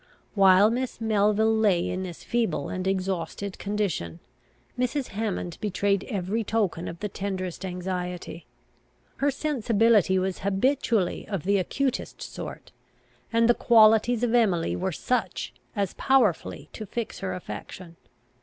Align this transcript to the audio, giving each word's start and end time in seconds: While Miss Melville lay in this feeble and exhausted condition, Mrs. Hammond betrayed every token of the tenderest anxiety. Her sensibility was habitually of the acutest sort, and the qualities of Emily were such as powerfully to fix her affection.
While 0.33 0.71
Miss 0.71 0.99
Melville 0.99 1.55
lay 1.55 1.87
in 1.87 2.01
this 2.01 2.23
feeble 2.23 2.69
and 2.69 2.87
exhausted 2.87 3.59
condition, 3.59 4.19
Mrs. 4.75 5.09
Hammond 5.09 5.59
betrayed 5.61 6.05
every 6.09 6.43
token 6.43 6.87
of 6.87 7.01
the 7.01 7.07
tenderest 7.07 7.63
anxiety. 7.63 8.47
Her 9.17 9.29
sensibility 9.29 10.17
was 10.17 10.39
habitually 10.39 11.27
of 11.27 11.43
the 11.43 11.59
acutest 11.59 12.19
sort, 12.19 12.71
and 13.31 13.47
the 13.47 13.53
qualities 13.53 14.23
of 14.23 14.33
Emily 14.33 14.75
were 14.75 14.91
such 14.91 15.53
as 15.75 15.93
powerfully 15.93 16.67
to 16.73 16.87
fix 16.87 17.19
her 17.19 17.35
affection. 17.35 17.95